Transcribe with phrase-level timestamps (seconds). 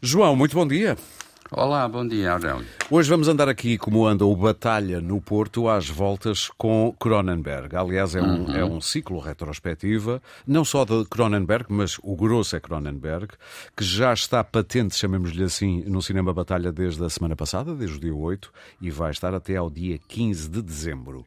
[0.00, 0.96] João, muito bom dia.
[1.50, 2.66] Olá, bom dia, Aurélio.
[2.90, 7.74] Hoje vamos andar aqui como anda o Batalha no Porto às voltas com Cronenberg.
[7.74, 8.54] Aliás, é um, uhum.
[8.54, 13.28] é um ciclo retrospectiva, não só de Cronenberg, mas o grosso é Cronenberg,
[13.74, 18.00] que já está patente, chamemos-lhe assim, no Cinema Batalha desde a semana passada, desde o
[18.00, 18.52] dia 8,
[18.82, 21.24] e vai estar até ao dia 15 de dezembro.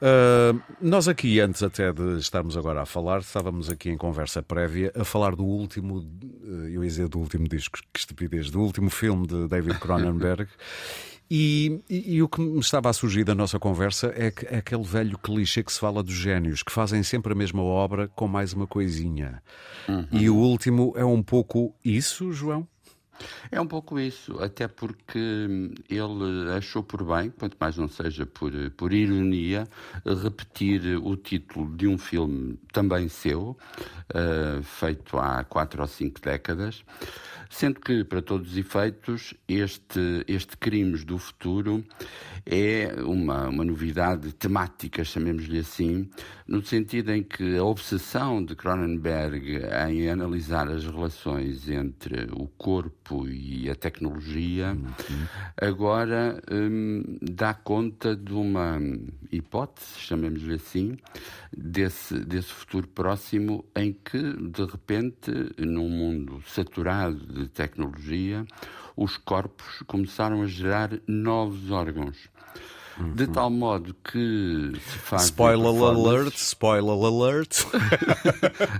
[0.00, 4.90] Uh, nós aqui, antes até de estarmos agora a falar, estávamos aqui em conversa prévia
[4.96, 6.02] a falar do último,
[6.42, 10.48] eh, eu ia dizer do último disco, que estupidez, do último filme de David Cronenberg.
[11.30, 14.56] E, e, e, o que me estava a surgir da nossa conversa é, que, é
[14.56, 18.26] aquele velho clichê que se fala dos génios, que fazem sempre a mesma obra com
[18.26, 19.40] mais uma coisinha.
[19.88, 20.06] Uhum.
[20.10, 22.66] E o último é um pouco isso, João?
[23.50, 25.18] É um pouco isso, até porque
[25.88, 29.68] ele achou por bem, quanto mais não seja por, por ironia,
[30.22, 33.56] repetir o título de um filme também seu,
[34.14, 36.84] uh, feito há quatro ou cinco décadas,
[37.48, 41.84] sendo que, para todos os efeitos, este, este Crimes do Futuro
[42.46, 46.08] é uma, uma novidade temática, chamemos-lhe assim,
[46.46, 53.28] no sentido em que a obsessão de Cronenberg em analisar as relações entre o corpo
[53.28, 55.26] e a tecnologia uhum.
[55.60, 58.78] agora hum, dá conta de uma
[59.30, 60.96] hipótese, chamemos-lhe assim,
[61.56, 68.44] desse, desse futuro próximo em que, de repente, num mundo saturado de tecnologia,
[68.96, 72.28] os corpos começaram a gerar novos órgãos.
[73.14, 75.24] De tal modo que se faz.
[75.24, 77.64] Spoiler alert, spoiler alert.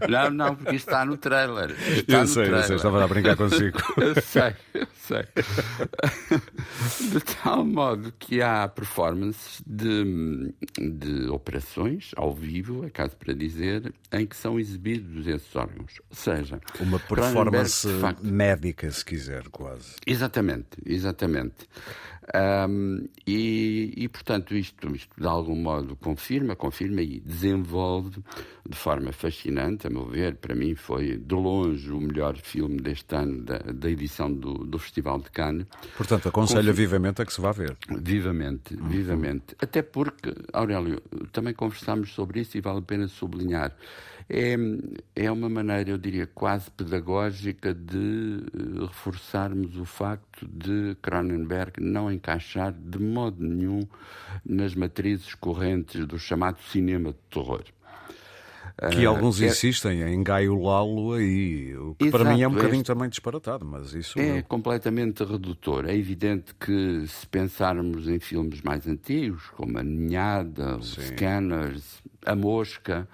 [0.09, 1.71] não, não, porque isto está no trailer.
[1.71, 2.61] Está eu no sei, trailer.
[2.61, 3.79] eu sei, estava a brincar consigo.
[3.97, 5.25] eu sei, eu sei.
[7.11, 13.93] De tal modo que há performances de, de operações ao vivo, é caso para dizer,
[14.13, 15.95] em que são exibidos esses órgãos.
[16.11, 19.95] Ou seja, uma performance facto, médica, se quiser, quase.
[20.07, 21.67] Exatamente, exatamente.
[22.33, 28.23] Um, e, e, portanto, isto, isto de algum modo confirma, confirma e desenvolve
[28.69, 30.37] de forma fascinante, a meu ver.
[30.37, 34.79] Para mim, foi de longe o melhor filme deste ano, da, da edição do, do
[34.79, 35.67] Festival de Cannes.
[35.97, 36.87] Portanto, aconselho Confir...
[36.87, 37.77] vivamente a que se vá ver.
[37.89, 38.89] Vivamente, uhum.
[38.89, 39.57] vivamente.
[39.61, 41.03] Até porque, Aurélio,
[41.33, 43.75] também conversámos sobre isso e vale a pena sublinhar.
[44.33, 44.55] É,
[45.17, 52.09] é uma maneira, eu diria, quase pedagógica de eh, reforçarmos o facto de Cronenberg não
[52.21, 53.81] encaixar de modo nenhum
[54.45, 57.65] nas matrizes correntes do chamado cinema de terror.
[58.93, 59.47] Que uh, alguns é...
[59.47, 63.93] insistem em gaiolá-lo aí, o que Exato, para mim é um bocadinho também disparatado, mas
[63.93, 64.43] isso é não...
[64.43, 65.87] completamente redutor.
[65.87, 72.35] É evidente que se pensarmos em filmes mais antigos, como A Ninhada, os Scanners, A
[72.35, 73.09] Mosca,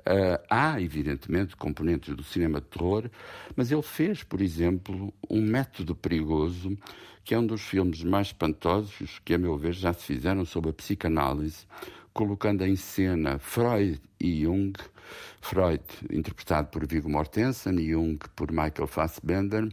[0.00, 3.10] Uh, há, evidentemente, componentes do cinema de terror,
[3.56, 6.76] mas ele fez, por exemplo, um método perigoso,
[7.24, 10.70] que é um dos filmes mais espantosos que, a meu ver, já se fizeram sobre
[10.70, 11.66] a psicanálise,
[12.16, 14.72] colocando em cena Freud e Jung,
[15.42, 19.68] Freud interpretado por Viggo Mortensen e Jung por Michael Fassbender,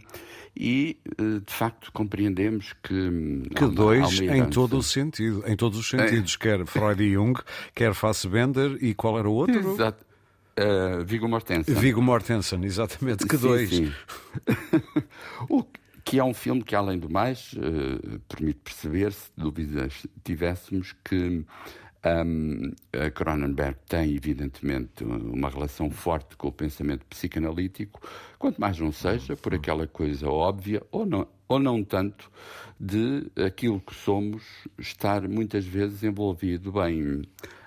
[0.55, 5.79] e eh, de facto compreendemos que hum, que dois em todo o sentido, em todos
[5.79, 6.43] os sentidos, é.
[6.43, 7.39] quer Freud e Jung,
[7.73, 9.57] quer Fassbender e qual era o outro?
[9.71, 10.05] Exato.
[10.59, 11.73] Uh, Viggo Mortensen.
[11.73, 13.25] Viggo Mortensen, exatamente.
[13.25, 13.69] Que sim, dois.
[13.69, 13.91] Sim.
[15.49, 15.65] o
[16.03, 21.43] que é um filme que, além do mais, uh, permite perceber, se dúvidas tivéssemos, que
[22.05, 28.01] um, a Cronenberg tem, evidentemente, uma relação forte com o pensamento psicanalítico,
[28.37, 32.29] quanto mais não seja por aquela coisa óbvia, ou não, ou não tanto,
[32.79, 34.43] de aquilo que somos
[34.77, 37.23] estar muitas vezes envolvido bem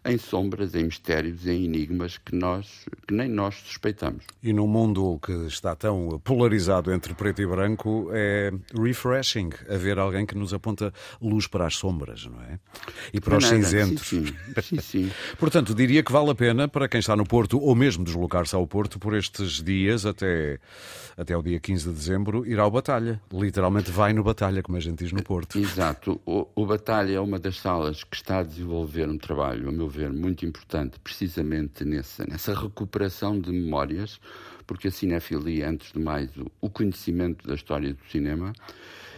[0.09, 4.25] em sombras, em mistérios, em enigmas que nós que nem nós suspeitamos.
[4.43, 10.25] E num mundo que está tão polarizado entre preto e branco, é refreshing haver alguém
[10.25, 12.59] que nos aponta luz para as sombras, não é?
[13.12, 13.56] E para os nada.
[13.56, 14.06] cinzentos.
[14.06, 14.62] Sim, sim.
[14.62, 15.11] sim, sim.
[15.38, 18.67] Portanto, diria que vale a pena para quem está no Porto ou mesmo deslocar-se ao
[18.67, 20.59] Porto por estes dias até
[21.17, 23.21] até o dia 15 de dezembro ir ao Batalha.
[23.33, 25.58] Literalmente vai no Batalha, como a gente diz no Porto.
[25.60, 26.20] Exato.
[26.26, 29.88] O, o Batalha é uma das salas que está a desenvolver um trabalho, a meu
[29.88, 34.20] ver, muito importante, precisamente nessa, nessa recuperação de memórias,
[34.66, 38.52] porque a cinefilia, antes de mais, o, o conhecimento da história do cinema,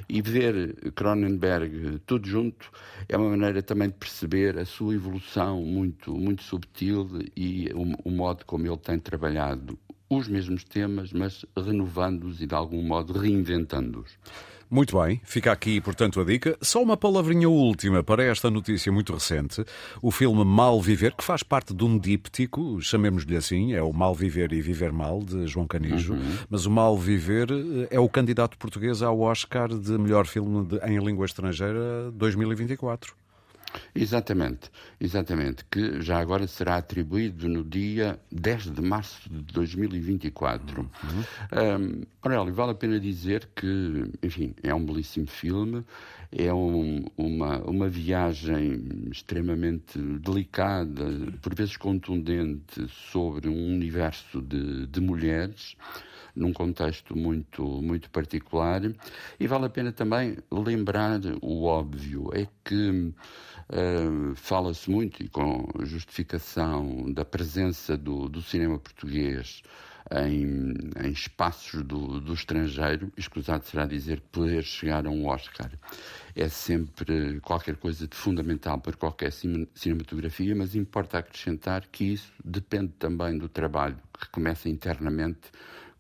[0.08, 2.70] e ver Cronenberg tudo junto
[3.08, 8.10] é uma maneira também de perceber a sua evolução muito, muito subtil e o, o
[8.10, 9.78] modo como ele tem trabalhado
[10.08, 14.18] os mesmos temas, mas renovando-os e de algum modo reinventando-os.
[14.70, 16.56] Muito bem, fica aqui, portanto, a dica.
[16.60, 19.64] Só uma palavrinha última para esta notícia muito recente.
[20.02, 24.14] O filme Mal Viver, que faz parte de um díptico, chamemos-lhe assim, é o Mal
[24.14, 26.12] Viver e Viver Mal, de João Canijo.
[26.12, 26.36] Uhum.
[26.50, 30.76] Mas o Mal Viver eh, é o candidato português ao Oscar de melhor filme de,
[30.84, 33.16] em língua estrangeira 2024.
[33.94, 34.70] Exatamente,
[35.00, 40.80] exatamente, que já agora será atribuído no dia 10 de março de 2024.
[40.80, 40.88] Uhum.
[41.52, 45.84] Um, Aurélio, vale a pena dizer que, enfim, é um belíssimo filme,
[46.30, 51.04] é um, uma, uma viagem extremamente delicada,
[51.42, 55.76] por vezes contundente, sobre um universo de, de mulheres
[56.38, 58.82] num contexto muito, muito particular.
[59.38, 65.68] E vale a pena também lembrar o óbvio: é que uh, fala-se muito, e com
[65.80, 69.62] justificação, da presença do, do cinema português.
[70.10, 70.72] Em,
[71.04, 75.70] em, espaços do, do estrangeiro, escusado será dizer poder chegar a um Oscar
[76.40, 82.92] é sempre qualquer coisa de fundamental para qualquer cinematografia, mas importa acrescentar que isso depende
[82.96, 85.50] também do trabalho que começa internamente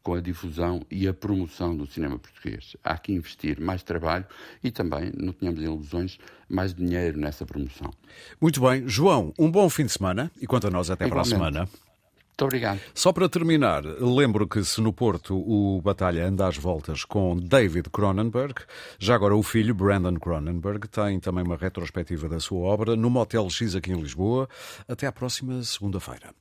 [0.08, 2.74] com a difusão e a promoção do cinema português.
[2.82, 4.24] Há que investir mais trabalho
[4.64, 6.18] e também, não tenhamos ilusões,
[6.48, 7.92] mais dinheiro nessa promoção.
[8.40, 8.88] Muito bem.
[8.88, 11.28] João, um bom fim de semana e quanto a nós, até Igualmente.
[11.28, 11.68] para a semana.
[11.68, 12.80] Muito obrigado.
[12.94, 17.90] Só para terminar, lembro que se no Porto o Batalha anda às voltas com David
[17.90, 18.62] Cronenberg,
[18.98, 23.50] já agora o filho, Brandon Cronenberg, tem também uma retrospectiva da sua obra no Motel
[23.50, 24.48] X aqui em Lisboa.
[24.88, 26.32] Até à próxima segunda-feira.